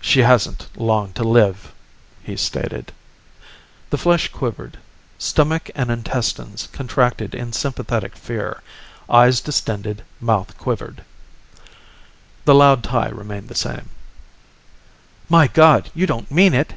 "She 0.00 0.20
hasn't 0.20 0.68
long 0.76 1.12
to 1.14 1.24
live," 1.24 1.72
he 2.22 2.36
stated. 2.36 2.92
The 3.90 3.98
flesh 3.98 4.28
quivered. 4.30 4.78
Stomach 5.18 5.70
and 5.74 5.90
intestines 5.90 6.68
contracted 6.72 7.34
in 7.34 7.52
sympathetic 7.52 8.14
fear. 8.14 8.62
Eyes 9.10 9.40
distended, 9.40 10.04
mouth 10.20 10.56
quivered. 10.56 11.02
The 12.44 12.54
loud 12.54 12.84
tie 12.84 13.08
remained 13.08 13.48
the 13.48 13.56
same. 13.56 13.88
"My 15.28 15.48
God! 15.48 15.90
You 15.96 16.06
don't 16.06 16.30
mean 16.30 16.54
it!" 16.54 16.74